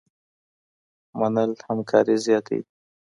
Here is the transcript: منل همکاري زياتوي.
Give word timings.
منل 1.19 1.51
همکاري 1.67 2.15
زياتوي. 2.23 2.61